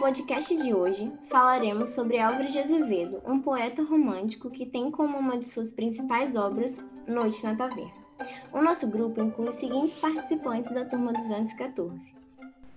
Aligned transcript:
podcast 0.00 0.56
de 0.56 0.72
hoje, 0.72 1.12
falaremos 1.28 1.90
sobre 1.90 2.18
Álvares 2.18 2.54
de 2.54 2.58
Azevedo, 2.58 3.20
um 3.26 3.38
poeta 3.38 3.82
romântico 3.82 4.50
que 4.50 4.64
tem 4.64 4.90
como 4.90 5.18
uma 5.18 5.36
de 5.36 5.46
suas 5.46 5.72
principais 5.72 6.34
obras 6.34 6.74
Noite 7.06 7.44
na 7.44 7.54
Taverna. 7.54 7.92
O 8.50 8.62
nosso 8.62 8.86
grupo 8.86 9.20
inclui 9.20 9.50
os 9.50 9.56
seguintes 9.56 9.94
participantes 9.96 10.72
da 10.72 10.86
turma 10.86 11.12
214. 11.12 12.14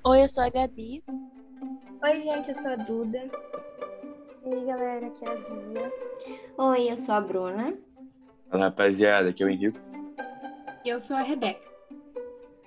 Oi, 0.03 0.21
eu 0.21 0.27
sou 0.27 0.43
a 0.43 0.49
Gabi. 0.49 1.01
Oi, 2.03 2.21
gente, 2.21 2.49
eu 2.49 2.55
sou 2.55 2.71
a 2.71 2.75
Duda. 2.75 3.31
E 4.45 4.53
aí, 4.53 4.65
galera, 4.65 5.07
aqui 5.07 5.23
é 5.23 5.29
a 5.29 5.35
Bia. 5.35 5.93
Oi, 6.57 6.91
eu 6.91 6.97
sou 6.97 7.15
a 7.15 7.21
Bruna. 7.21 7.73
Fala, 8.49 8.65
rapaziada, 8.65 9.29
aqui 9.29 9.43
é 9.43 9.45
o 9.45 9.49
Henrique. 9.49 9.79
E 10.83 10.89
eu 10.89 10.99
sou 10.99 11.15
a 11.15 11.21
Rebeca. 11.21 11.72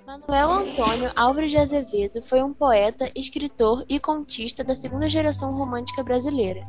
Manuel 0.07 0.53
Antônio 0.53 1.11
Álvares 1.17 1.51
de 1.51 1.59
Azevedo 1.59 2.23
foi 2.23 2.41
um 2.41 2.55
poeta, 2.55 3.11
escritor 3.13 3.85
e 3.89 3.99
contista 3.99 4.63
da 4.63 4.77
segunda 4.77 5.09
geração 5.09 5.53
romântica 5.53 6.01
brasileira. 6.05 6.65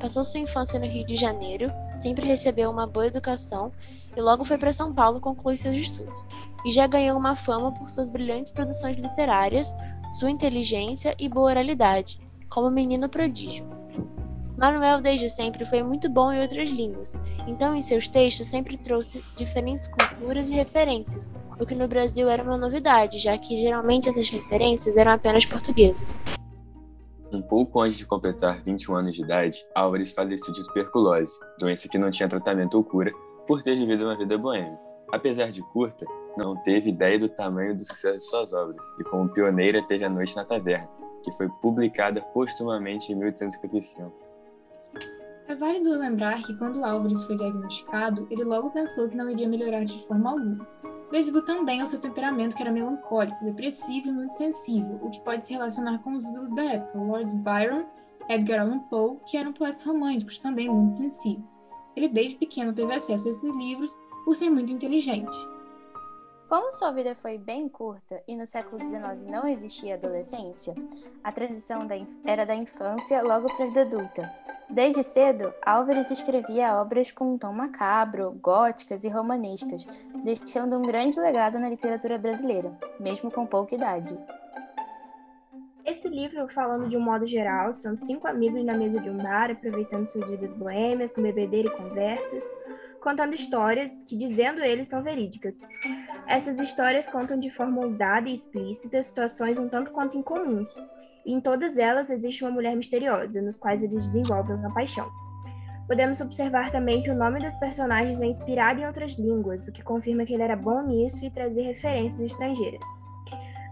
Passou 0.00 0.24
sua 0.24 0.40
infância 0.40 0.76
no 0.76 0.86
Rio 0.86 1.06
de 1.06 1.14
Janeiro, 1.14 1.68
sempre 2.00 2.26
recebeu 2.26 2.68
uma 2.68 2.88
boa 2.88 3.06
educação 3.06 3.70
e 4.16 4.20
logo 4.20 4.44
foi 4.44 4.58
para 4.58 4.72
São 4.72 4.92
Paulo 4.92 5.20
concluir 5.20 5.56
seus 5.56 5.76
estudos. 5.76 6.26
E 6.66 6.72
já 6.72 6.88
ganhou 6.88 7.16
uma 7.16 7.36
fama 7.36 7.72
por 7.72 7.88
suas 7.88 8.10
brilhantes 8.10 8.50
produções 8.50 8.96
literárias, 8.96 9.72
sua 10.18 10.28
inteligência 10.28 11.14
e 11.16 11.28
boa 11.28 11.50
oralidade, 11.50 12.18
como 12.48 12.72
menino 12.72 13.08
prodígio. 13.08 13.79
Manuel 14.60 15.00
desde 15.00 15.30
sempre 15.30 15.64
foi 15.64 15.82
muito 15.82 16.10
bom 16.10 16.30
em 16.30 16.42
outras 16.42 16.68
línguas, 16.68 17.18
então 17.46 17.74
em 17.74 17.80
seus 17.80 18.10
textos 18.10 18.46
sempre 18.46 18.76
trouxe 18.76 19.24
diferentes 19.34 19.88
culturas 19.88 20.50
e 20.50 20.54
referências, 20.54 21.30
o 21.58 21.64
que 21.64 21.74
no 21.74 21.88
Brasil 21.88 22.28
era 22.28 22.42
uma 22.42 22.58
novidade, 22.58 23.18
já 23.18 23.38
que 23.38 23.58
geralmente 23.62 24.10
essas 24.10 24.28
referências 24.28 24.98
eram 24.98 25.12
apenas 25.12 25.46
portuguesas. 25.46 26.22
Um 27.32 27.40
pouco 27.40 27.80
antes 27.80 27.96
de 27.96 28.04
completar 28.04 28.62
21 28.62 28.96
anos 28.96 29.16
de 29.16 29.22
idade, 29.22 29.64
Álvares 29.74 30.12
faleceu 30.12 30.52
de 30.52 30.62
tuberculose, 30.66 31.40
doença 31.58 31.88
que 31.88 31.96
não 31.96 32.10
tinha 32.10 32.28
tratamento 32.28 32.74
ou 32.74 32.84
cura, 32.84 33.10
por 33.46 33.62
ter 33.62 33.76
vivido 33.76 34.04
uma 34.04 34.18
vida 34.18 34.36
boêmia. 34.36 34.78
Apesar 35.10 35.50
de 35.50 35.62
curta, 35.72 36.04
não 36.36 36.54
teve 36.64 36.90
ideia 36.90 37.18
do 37.18 37.30
tamanho 37.30 37.74
do 37.74 37.82
sucesso 37.82 38.18
de 38.18 38.24
suas 38.24 38.52
obras, 38.52 38.84
e 39.00 39.04
como 39.04 39.30
pioneira 39.30 39.82
teve 39.88 40.04
A 40.04 40.10
Noite 40.10 40.36
na 40.36 40.44
Taverna, 40.44 40.90
que 41.24 41.32
foi 41.32 41.48
publicada 41.62 42.20
postumamente 42.34 43.10
em 43.10 43.14
1855. 43.14 44.19
É 45.50 45.54
válido 45.56 45.98
lembrar 45.98 46.40
que 46.44 46.56
quando 46.56 46.84
Álvares 46.84 47.24
foi 47.24 47.34
diagnosticado, 47.34 48.24
ele 48.30 48.44
logo 48.44 48.70
pensou 48.70 49.08
que 49.08 49.16
não 49.16 49.28
iria 49.28 49.48
melhorar 49.48 49.82
de 49.84 49.98
forma 50.06 50.30
alguma, 50.30 50.64
devido 51.10 51.44
também 51.44 51.80
ao 51.80 51.88
seu 51.88 51.98
temperamento 51.98 52.54
que 52.54 52.62
era 52.62 52.70
melancólico, 52.70 53.44
depressivo 53.44 54.06
e 54.06 54.12
muito 54.12 54.32
sensível, 54.34 55.00
o 55.02 55.10
que 55.10 55.20
pode 55.22 55.44
se 55.44 55.52
relacionar 55.52 55.98
com 56.04 56.12
os 56.12 56.24
ídolos 56.24 56.54
da 56.54 56.62
época, 56.62 56.96
Lord 56.96 57.36
Byron, 57.38 57.84
Edgar 58.28 58.60
Allan 58.60 58.78
Poe, 58.88 59.18
que 59.28 59.36
eram 59.36 59.52
poetas 59.52 59.82
românticos 59.82 60.38
também 60.38 60.68
muito 60.68 60.98
sensíveis. 60.98 61.60
Ele 61.96 62.08
desde 62.08 62.36
pequeno 62.36 62.72
teve 62.72 62.94
acesso 62.94 63.26
a 63.26 63.32
esses 63.32 63.56
livros 63.56 63.98
por 64.24 64.36
ser 64.36 64.50
muito 64.50 64.72
inteligente. 64.72 65.36
Como 66.50 66.72
sua 66.72 66.90
vida 66.90 67.14
foi 67.14 67.38
bem 67.38 67.68
curta 67.68 68.20
e 68.26 68.34
no 68.34 68.44
século 68.44 68.84
XIX 68.84 69.00
não 69.30 69.46
existia 69.46 69.94
adolescência, 69.94 70.74
a 71.22 71.30
transição 71.30 71.78
da 71.78 71.94
era 72.24 72.44
da 72.44 72.56
infância 72.56 73.22
logo 73.22 73.46
para 73.54 73.66
a 73.66 73.68
vida 73.68 73.82
adulta. 73.82 74.34
Desde 74.68 75.04
cedo, 75.04 75.54
Álvares 75.64 76.10
escrevia 76.10 76.74
obras 76.74 77.12
com 77.12 77.34
um 77.34 77.38
tom 77.38 77.52
macabro, 77.52 78.36
góticas 78.42 79.04
e 79.04 79.08
romanescas, 79.08 79.86
deixando 80.24 80.76
um 80.76 80.82
grande 80.82 81.20
legado 81.20 81.56
na 81.56 81.68
literatura 81.68 82.18
brasileira, 82.18 82.76
mesmo 82.98 83.30
com 83.30 83.46
pouca 83.46 83.76
idade. 83.76 84.18
Esse 85.84 86.08
livro, 86.08 86.48
falando 86.48 86.88
de 86.88 86.96
um 86.96 87.00
modo 87.00 87.26
geral, 87.26 87.74
são 87.74 87.96
cinco 87.96 88.26
amigos 88.26 88.64
na 88.64 88.74
mesa 88.74 88.98
de 88.98 89.08
um 89.08 89.16
bar, 89.16 89.52
aproveitando 89.52 90.08
suas 90.08 90.28
vidas 90.28 90.52
boêmias, 90.52 91.12
com 91.12 91.22
bebedeira 91.22 91.68
e 91.68 91.76
conversas, 91.76 92.44
contando 93.00 93.34
histórias 93.34 94.04
que, 94.04 94.16
dizendo 94.16 94.60
eles, 94.60 94.88
são 94.88 95.02
verídicas. 95.02 95.56
Essas 96.26 96.58
histórias 96.58 97.08
contam 97.08 97.38
de 97.38 97.50
forma 97.50 97.82
ousada 97.82 98.28
e 98.28 98.34
explícita 98.34 99.02
situações 99.02 99.58
um 99.58 99.68
tanto 99.68 99.90
quanto 99.90 100.16
incomuns, 100.16 100.68
e 101.24 101.32
em 101.32 101.40
todas 101.40 101.78
elas 101.78 102.10
existe 102.10 102.44
uma 102.44 102.50
mulher 102.50 102.76
misteriosa, 102.76 103.40
nos 103.42 103.56
quais 103.56 103.82
eles 103.82 104.06
desenvolvem 104.06 104.56
uma 104.56 104.72
paixão. 104.72 105.10
Podemos 105.86 106.20
observar 106.20 106.70
também 106.70 107.02
que 107.02 107.10
o 107.10 107.16
nome 107.16 107.40
dos 107.40 107.54
personagens 107.56 108.20
é 108.20 108.26
inspirado 108.26 108.80
em 108.80 108.86
outras 108.86 109.18
línguas, 109.18 109.66
o 109.66 109.72
que 109.72 109.82
confirma 109.82 110.24
que 110.24 110.32
ele 110.32 110.42
era 110.42 110.54
bom 110.54 110.82
nisso 110.82 111.24
e 111.24 111.30
trazer 111.30 111.62
referências 111.62 112.30
estrangeiras. 112.30 112.84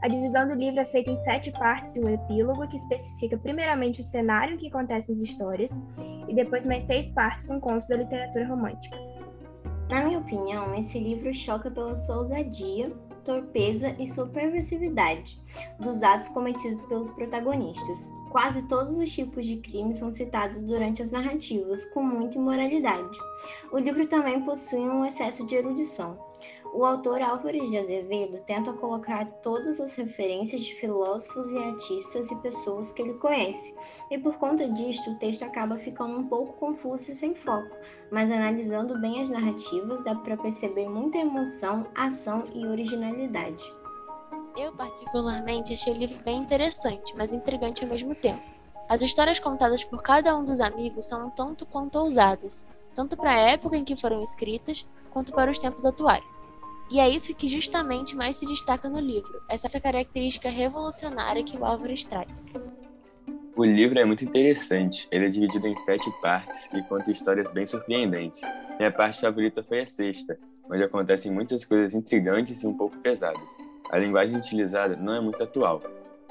A 0.02 0.08
divisão 0.08 0.46
do 0.46 0.54
livro 0.54 0.80
é 0.80 0.84
feita 0.84 1.10
em 1.10 1.16
sete 1.16 1.50
partes 1.52 1.96
e 1.96 2.00
um 2.00 2.08
epílogo 2.08 2.66
que 2.68 2.76
especifica 2.76 3.36
primeiramente 3.36 4.00
o 4.00 4.04
cenário 4.04 4.54
em 4.54 4.56
que 4.56 4.68
acontecem 4.68 5.14
as 5.14 5.20
histórias 5.20 5.72
e 6.28 6.34
depois 6.34 6.64
mais 6.64 6.84
seis 6.84 7.10
partes 7.10 7.48
com 7.48 7.60
contos 7.60 7.88
da 7.88 7.96
literatura 7.96 8.46
romântica. 8.46 8.96
Na 9.90 10.02
minha 10.04 10.18
opinião, 10.18 10.74
esse 10.74 10.98
livro 10.98 11.32
choca 11.32 11.70
pela 11.70 11.96
sua 11.96 12.18
ousadia, 12.18 12.92
torpeza 13.24 13.96
e 13.98 14.06
sua 14.06 14.26
perversividade 14.26 15.40
dos 15.80 16.02
atos 16.02 16.28
cometidos 16.28 16.84
pelos 16.84 17.10
protagonistas. 17.12 18.10
Quase 18.30 18.62
todos 18.68 18.98
os 18.98 19.10
tipos 19.10 19.46
de 19.46 19.56
crimes 19.56 19.96
são 19.96 20.12
citados 20.12 20.62
durante 20.62 21.00
as 21.00 21.10
narrativas, 21.10 21.86
com 21.86 22.02
muita 22.02 22.36
imoralidade. 22.36 23.18
O 23.72 23.78
livro 23.78 24.06
também 24.06 24.42
possui 24.42 24.80
um 24.80 25.06
excesso 25.06 25.46
de 25.46 25.56
erudição. 25.56 26.27
O 26.72 26.84
autor 26.84 27.20
Álvares 27.22 27.70
de 27.70 27.78
Azevedo 27.78 28.40
tenta 28.46 28.72
colocar 28.72 29.26
todas 29.42 29.80
as 29.80 29.94
referências 29.94 30.60
de 30.60 30.74
filósofos 30.74 31.50
e 31.50 31.58
artistas 31.58 32.30
e 32.30 32.36
pessoas 32.36 32.92
que 32.92 33.02
ele 33.02 33.14
conhece, 33.14 33.74
e 34.10 34.18
por 34.18 34.36
conta 34.36 34.68
disto 34.68 35.10
o 35.10 35.18
texto 35.18 35.42
acaba 35.42 35.78
ficando 35.78 36.18
um 36.18 36.28
pouco 36.28 36.52
confuso 36.54 37.10
e 37.10 37.14
sem 37.14 37.34
foco, 37.34 37.74
mas 38.10 38.30
analisando 38.30 38.98
bem 39.00 39.20
as 39.20 39.28
narrativas 39.28 40.04
dá 40.04 40.14
para 40.14 40.36
perceber 40.36 40.88
muita 40.88 41.18
emoção, 41.18 41.86
ação 41.96 42.44
e 42.54 42.66
originalidade. 42.66 43.64
Eu, 44.56 44.72
particularmente, 44.74 45.72
achei 45.72 45.92
o 45.92 45.96
livro 45.96 46.22
bem 46.22 46.38
interessante, 46.38 47.14
mas 47.16 47.32
intrigante 47.32 47.82
ao 47.82 47.90
mesmo 47.90 48.14
tempo. 48.14 48.42
As 48.88 49.02
histórias 49.02 49.38
contadas 49.38 49.84
por 49.84 50.02
cada 50.02 50.36
um 50.36 50.44
dos 50.44 50.60
amigos 50.60 51.06
são 51.06 51.26
um 51.26 51.30
tanto 51.30 51.66
quanto 51.66 51.98
ousadas, 51.98 52.64
tanto 52.94 53.16
para 53.16 53.32
a 53.32 53.38
época 53.38 53.76
em 53.76 53.84
que 53.84 53.96
foram 53.96 54.22
escritas, 54.22 54.86
quanto 55.10 55.32
para 55.32 55.50
os 55.50 55.58
tempos 55.58 55.84
atuais. 55.84 56.57
E 56.90 57.00
é 57.00 57.08
isso 57.08 57.34
que 57.34 57.46
justamente 57.46 58.16
mais 58.16 58.36
se 58.36 58.46
destaca 58.46 58.88
no 58.88 58.98
livro, 58.98 59.42
essa 59.48 59.68
característica 59.78 60.48
revolucionária 60.48 61.44
que 61.44 61.58
o 61.58 61.64
Álvares 61.64 62.04
traz. 62.04 62.52
O 63.54 63.64
livro 63.64 63.98
é 63.98 64.04
muito 64.04 64.24
interessante. 64.24 65.08
Ele 65.10 65.26
é 65.26 65.28
dividido 65.28 65.66
em 65.66 65.76
sete 65.76 66.08
partes 66.22 66.68
e 66.72 66.80
conta 66.84 67.10
histórias 67.10 67.52
bem 67.52 67.66
surpreendentes. 67.66 68.40
Minha 68.78 68.92
parte 68.92 69.20
favorita 69.20 69.62
foi 69.64 69.80
a 69.80 69.86
sexta, 69.86 70.38
onde 70.70 70.84
acontecem 70.84 71.32
muitas 71.32 71.64
coisas 71.64 71.92
intrigantes 71.92 72.62
e 72.62 72.66
um 72.66 72.74
pouco 72.74 72.96
pesadas. 72.98 73.56
A 73.90 73.98
linguagem 73.98 74.36
utilizada 74.36 74.94
não 74.96 75.12
é 75.12 75.20
muito 75.20 75.42
atual 75.42 75.82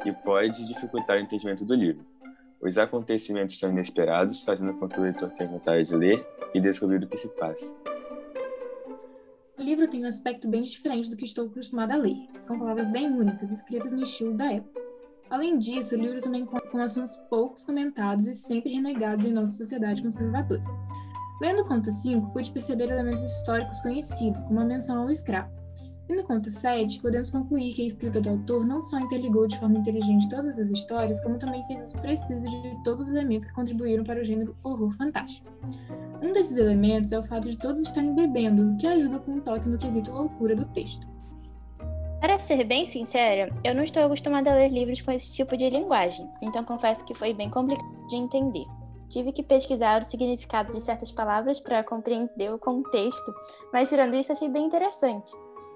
e 0.06 0.12
pode 0.12 0.66
dificultar 0.66 1.17
o 1.17 1.19
entendimento 1.19 1.66
do 1.66 1.75
livro. 1.75 2.06
Os 2.62 2.78
acontecimentos 2.78 3.59
são 3.59 3.72
inesperados, 3.72 4.44
fazendo 4.44 4.73
com 4.75 4.88
que 4.88 5.00
o 5.00 5.03
leitor 5.03 5.29
tenha 5.31 5.50
vontade 5.50 5.84
de 5.84 5.96
ler 5.96 6.25
e 6.53 6.62
descobrir 6.62 7.03
o 7.03 7.07
que 7.07 7.17
se 7.17 7.28
passa. 7.29 7.75
Livro 9.67 9.85
tem 9.85 10.05
um 10.05 10.07
aspecto 10.07 10.47
bem 10.47 10.63
diferente 10.63 11.09
do 11.09 11.17
que 11.17 11.25
estou 11.25 11.47
acostumada 11.47 11.94
a 11.94 11.97
ler, 11.97 12.16
com 12.47 12.57
palavras 12.57 12.89
bem 12.89 13.11
únicas, 13.11 13.51
escritas 13.51 13.91
no 13.91 14.03
estilo 14.03 14.33
da 14.33 14.53
época. 14.53 14.79
Além 15.29 15.59
disso, 15.59 15.94
o 15.94 16.00
livro 16.00 16.22
também 16.22 16.45
conta 16.45 16.69
com 16.69 16.78
assuntos 16.78 17.17
poucos 17.29 17.66
comentados 17.66 18.28
e 18.28 18.33
sempre 18.33 18.73
renegados 18.73 19.25
em 19.25 19.33
nossa 19.33 19.57
sociedade 19.57 20.01
conservadora. 20.01 20.63
Lendo 21.41 21.63
o 21.63 21.67
conto 21.67 21.91
5, 21.91 22.31
pude 22.31 22.50
perceber 22.50 22.85
elementos 22.85 23.22
históricos 23.22 23.81
conhecidos, 23.81 24.41
como 24.44 24.61
a 24.61 24.63
menção 24.63 25.01
ao 25.01 25.11
escravo. 25.11 25.56
E 26.09 26.16
no 26.16 26.23
conto 26.23 26.50
7, 26.50 27.01
podemos 27.01 27.29
concluir 27.29 27.73
que 27.73 27.81
a 27.81 27.85
escrita 27.85 28.22
do 28.22 28.29
autor 28.29 28.66
não 28.66 28.81
só 28.81 28.97
interligou 28.97 29.46
de 29.46 29.59
forma 29.59 29.78
inteligente 29.78 30.29
todas 30.29 30.58
as 30.58 30.70
histórias, 30.70 31.22
como 31.22 31.37
também 31.37 31.66
fez 31.67 31.91
uso 31.91 32.02
preciso 32.02 32.41
de 32.41 32.84
todos 32.84 33.08
os 33.08 33.14
elementos 33.14 33.46
que 33.46 33.53
contribuíram 33.53 34.05
para 34.05 34.22
o 34.22 34.23
gênero 34.23 34.55
horror 34.64 34.91
fantástico. 34.93 35.52
Um 36.23 36.31
desses 36.31 36.58
elementos 36.58 37.11
é 37.11 37.20
o 37.20 37.23
fato 37.23 37.49
de 37.49 37.58
todos 37.58 37.81
estarem 37.81 38.16
bebendo, 38.16 38.72
o 38.72 38.78
que 38.78 38.87
ajuda 38.87 39.20
com 39.20 39.34
um 39.34 39.41
toque 39.41 39.67
no 39.67 39.78
quesito 39.78 40.11
loucura 40.11 40.55
do 40.55 40.66
texto. 40.67 41.05
Para 42.22 42.40
ser 42.40 42.64
bem 42.64 42.85
sincera, 42.85 43.53
eu 43.64 43.76
não 43.76 43.84
estou 43.84 44.03
acostumada 44.03 44.49
a 44.49 44.55
ler 44.55 44.70
livros 44.70 45.02
com 45.02 45.11
esse 45.11 45.34
tipo 45.34 45.58
de 45.58 45.70
linguagem, 45.70 46.28
então 46.41 46.64
confesso 46.64 47.03
que 47.05 47.14
foi 47.14 47.34
bem 47.34 47.49
complicado 47.49 48.08
de 48.08 48.16
entender. 48.16 48.66
Tive 49.09 49.31
que 49.31 49.43
pesquisar 49.43 50.02
o 50.02 50.05
significado 50.05 50.72
de 50.72 50.81
certas 50.81 51.11
palavras 51.11 51.59
para 51.59 51.84
compreender 51.84 52.52
o 52.52 52.59
contexto, 52.59 53.34
mas 53.72 53.90
tirando 53.90 54.16
isso 54.16 54.31
achei 54.31 54.49
bem 54.49 54.66
interessante. 54.66 55.31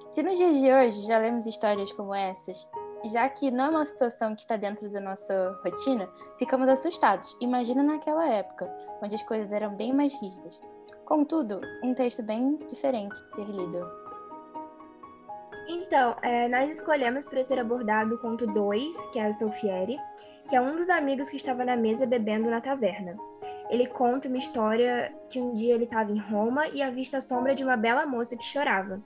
Se 0.09 0.21
nos 0.21 0.37
dias 0.37 0.57
de 0.57 0.71
hoje 0.71 1.07
já 1.07 1.17
lemos 1.17 1.45
histórias 1.45 1.91
como 1.93 2.13
essas, 2.13 2.67
já 3.05 3.27
que 3.29 3.49
não 3.49 3.65
é 3.65 3.69
uma 3.69 3.85
situação 3.85 4.35
que 4.35 4.41
está 4.41 4.57
dentro 4.57 4.89
da 4.89 4.99
nossa 4.99 5.59
rotina, 5.63 6.09
ficamos 6.37 6.69
assustados. 6.69 7.35
Imagina 7.41 7.81
naquela 7.81 8.27
época, 8.27 8.69
onde 9.01 9.15
as 9.15 9.23
coisas 9.23 9.51
eram 9.51 9.75
bem 9.75 9.93
mais 9.93 10.13
rígidas. 10.21 10.61
Contudo, 11.05 11.61
um 11.83 11.93
texto 11.93 12.23
bem 12.23 12.57
diferente 12.67 13.13
de 13.13 13.35
ser 13.35 13.45
lido. 13.45 13.89
Então, 15.67 16.15
é, 16.21 16.47
nós 16.47 16.69
escolhemos 16.69 17.25
para 17.25 17.43
ser 17.43 17.59
abordado 17.59 18.15
o 18.15 18.17
conto 18.17 18.45
2, 18.45 19.11
que 19.11 19.19
é 19.19 19.29
o 19.29 19.33
Solfieri, 19.33 19.97
que 20.49 20.55
é 20.55 20.61
um 20.61 20.75
dos 20.75 20.89
amigos 20.89 21.29
que 21.29 21.37
estava 21.37 21.63
na 21.63 21.77
mesa 21.77 22.05
bebendo 22.05 22.49
na 22.49 22.59
taverna. 22.59 23.15
Ele 23.69 23.87
conta 23.87 24.27
uma 24.27 24.37
história 24.37 25.13
que 25.29 25.39
um 25.39 25.53
dia 25.53 25.73
ele 25.73 25.85
estava 25.85 26.11
em 26.11 26.19
Roma 26.19 26.67
e 26.67 26.81
avista 26.81 27.19
a 27.19 27.21
sombra 27.21 27.55
de 27.55 27.63
uma 27.63 27.77
bela 27.77 28.05
moça 28.05 28.35
que 28.35 28.43
chorava. 28.43 29.01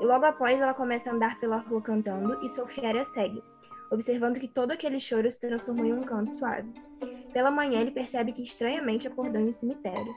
E 0.00 0.04
logo 0.04 0.24
após 0.24 0.60
ela 0.60 0.74
começa 0.74 1.10
a 1.10 1.12
andar 1.12 1.38
pela 1.38 1.58
rua 1.58 1.80
cantando 1.80 2.44
e 2.44 2.48
Sofiéria 2.48 3.04
segue, 3.04 3.42
observando 3.90 4.40
que 4.40 4.48
todo 4.48 4.72
aquele 4.72 5.00
choro 5.00 5.30
se 5.30 5.40
transformou 5.40 5.86
em 5.86 5.92
um 5.92 6.02
canto 6.02 6.34
suave. 6.34 6.72
Pela 7.32 7.50
manhã 7.50 7.80
ele 7.80 7.90
percebe 7.90 8.32
que 8.32 8.42
estranhamente 8.42 9.06
acordou 9.06 9.40
em 9.40 9.48
um 9.48 9.52
cemitério. 9.52 10.14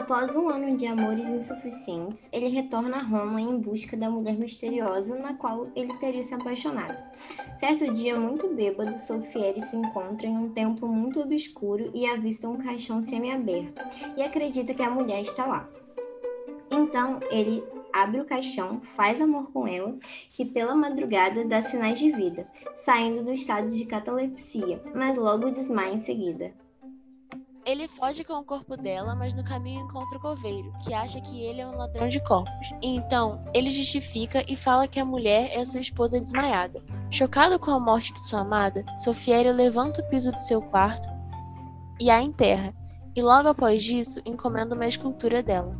Após 0.00 0.34
um 0.34 0.48
ano 0.48 0.76
de 0.76 0.86
amores 0.86 1.24
insuficientes, 1.24 2.28
ele 2.32 2.48
retorna 2.48 2.96
a 2.96 3.02
Roma 3.02 3.40
em 3.40 3.56
busca 3.58 3.96
da 3.96 4.10
mulher 4.10 4.36
misteriosa 4.36 5.14
na 5.14 5.34
qual 5.34 5.68
ele 5.76 5.92
teria 5.98 6.24
se 6.24 6.34
apaixonado. 6.34 6.96
Certo 7.60 7.92
dia, 7.92 8.18
muito 8.18 8.48
bêbado, 8.48 8.98
Sofieri 8.98 9.62
se 9.62 9.76
encontra 9.76 10.26
em 10.26 10.36
um 10.36 10.48
templo 10.48 10.88
muito 10.88 11.20
obscuro 11.20 11.92
e 11.94 12.06
avista 12.06 12.48
um 12.48 12.56
caixão 12.56 13.04
semiaberto 13.04 13.84
e 14.16 14.22
acredita 14.22 14.74
que 14.74 14.82
a 14.82 14.90
mulher 14.90 15.22
está 15.22 15.46
lá. 15.46 15.68
Então, 16.72 17.20
ele 17.30 17.62
abre 17.92 18.20
o 18.20 18.24
caixão, 18.24 18.80
faz 18.96 19.20
amor 19.20 19.50
com 19.52 19.66
ela 19.66 19.96
e 20.38 20.44
pela 20.44 20.74
madrugada 20.74 21.44
dá 21.44 21.62
sinais 21.62 21.98
de 21.98 22.10
vida, 22.10 22.42
saindo 22.76 23.24
do 23.24 23.32
estado 23.32 23.68
de 23.68 23.84
catalepsia, 23.84 24.82
mas 24.94 25.16
logo 25.16 25.50
desmaia 25.50 25.94
em 25.94 25.98
seguida. 25.98 26.52
Ele 27.66 27.86
foge 27.86 28.24
com 28.24 28.32
o 28.32 28.44
corpo 28.44 28.74
dela, 28.76 29.14
mas 29.18 29.36
no 29.36 29.44
caminho 29.44 29.84
encontra 29.84 30.16
o 30.16 30.20
coveiro, 30.20 30.72
que 30.82 30.94
acha 30.94 31.20
que 31.20 31.42
ele 31.42 31.60
é 31.60 31.66
um 31.66 31.76
ladrão 31.76 32.08
de 32.08 32.18
corpos. 32.24 32.70
Então, 32.82 33.44
ele 33.52 33.70
justifica 33.70 34.42
e 34.50 34.56
fala 34.56 34.88
que 34.88 34.98
a 34.98 35.04
mulher 35.04 35.50
é 35.52 35.64
sua 35.64 35.80
esposa 35.80 36.18
desmaiada. 36.18 36.82
Chocado 37.10 37.58
com 37.58 37.70
a 37.70 37.78
morte 37.78 38.14
de 38.14 38.20
sua 38.20 38.40
amada, 38.40 38.84
Sofiério 38.96 39.52
levanta 39.52 40.00
o 40.00 40.08
piso 40.08 40.32
do 40.32 40.38
seu 40.38 40.62
quarto 40.62 41.06
e 42.00 42.10
a 42.10 42.20
enterra, 42.22 42.74
e 43.14 43.20
logo 43.20 43.48
após 43.48 43.86
isso 43.86 44.20
encomenda 44.24 44.74
uma 44.74 44.86
escultura 44.86 45.42
dela. 45.42 45.78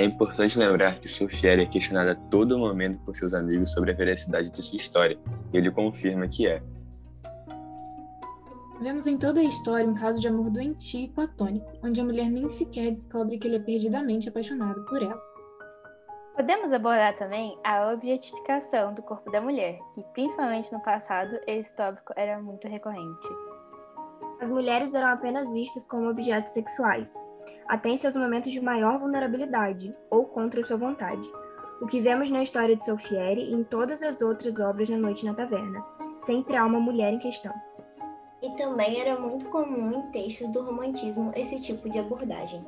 É 0.00 0.04
importante 0.04 0.58
lembrar 0.58 0.98
que 0.98 1.06
Sofiéria 1.06 1.62
é 1.62 1.66
questionada 1.66 2.12
a 2.12 2.14
todo 2.14 2.58
momento 2.58 2.98
por 3.04 3.14
seus 3.14 3.34
amigos 3.34 3.70
sobre 3.70 3.90
a 3.90 3.94
veracidade 3.94 4.48
de 4.48 4.62
sua 4.62 4.78
história, 4.78 5.18
e 5.52 5.58
ele 5.58 5.70
confirma 5.70 6.26
que 6.26 6.48
é. 6.48 6.62
Vemos 8.80 9.06
em 9.06 9.18
toda 9.18 9.40
a 9.40 9.44
história 9.44 9.86
um 9.86 9.94
caso 9.94 10.18
de 10.18 10.26
amor 10.26 10.48
doentio 10.48 11.00
e 11.00 11.08
platônico, 11.08 11.70
onde 11.84 12.00
a 12.00 12.04
mulher 12.04 12.30
nem 12.30 12.48
sequer 12.48 12.90
descobre 12.90 13.38
que 13.38 13.46
ele 13.46 13.56
é 13.56 13.60
perdidamente 13.60 14.26
apaixonado 14.26 14.82
por 14.86 15.02
ela. 15.02 15.20
Podemos 16.34 16.72
abordar 16.72 17.14
também 17.16 17.58
a 17.62 17.92
objetificação 17.92 18.94
do 18.94 19.02
corpo 19.02 19.30
da 19.30 19.42
mulher, 19.42 19.78
que 19.94 20.02
principalmente 20.14 20.72
no 20.72 20.80
passado 20.80 21.38
esse 21.46 21.76
tópico 21.76 22.14
era 22.16 22.40
muito 22.40 22.66
recorrente. 22.68 23.28
As 24.40 24.48
mulheres 24.48 24.94
eram 24.94 25.08
apenas 25.08 25.52
vistas 25.52 25.86
como 25.86 26.08
objetos 26.08 26.54
sexuais, 26.54 27.12
até 27.70 27.88
em 27.88 27.96
seus 27.96 28.16
momentos 28.16 28.50
de 28.50 28.60
maior 28.60 28.98
vulnerabilidade 28.98 29.94
ou 30.10 30.24
contra 30.24 30.66
sua 30.66 30.76
vontade. 30.76 31.22
O 31.80 31.86
que 31.86 32.00
vemos 32.00 32.28
na 32.28 32.42
história 32.42 32.74
de 32.74 32.84
Sofieri 32.84 33.42
e 33.42 33.54
em 33.54 33.62
todas 33.62 34.02
as 34.02 34.20
outras 34.20 34.58
obras 34.58 34.90
na 34.90 34.96
Noite 34.96 35.24
na 35.24 35.34
Taverna. 35.34 35.80
Sempre 36.18 36.56
há 36.56 36.66
uma 36.66 36.80
mulher 36.80 37.12
em 37.12 37.20
questão. 37.20 37.54
E 38.42 38.50
também 38.56 39.00
era 39.00 39.16
muito 39.20 39.44
comum 39.50 39.92
em 39.92 40.10
textos 40.10 40.50
do 40.50 40.62
romantismo 40.62 41.30
esse 41.36 41.62
tipo 41.62 41.88
de 41.88 42.00
abordagem. 42.00 42.66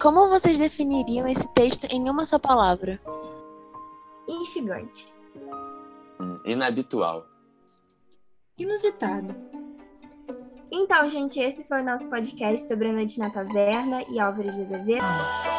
Como 0.00 0.30
vocês 0.30 0.58
definiriam 0.58 1.28
esse 1.28 1.46
texto 1.52 1.84
em 1.84 2.08
uma 2.08 2.24
só 2.24 2.38
palavra? 2.38 2.98
Instigante. 4.26 5.06
Inabitual. 6.46 7.26
Inusitado. 8.56 9.34
Então, 10.86 11.10
gente, 11.10 11.40
esse 11.40 11.64
foi 11.64 11.80
o 11.80 11.84
nosso 11.84 12.08
podcast 12.08 12.68
sobre 12.68 12.86
a 12.86 12.92
Noite 12.92 13.18
na 13.18 13.28
Taverna 13.28 14.04
e 14.08 14.20
Álvares 14.20 14.54
de 14.54 14.62
Azevedo. 14.62 15.55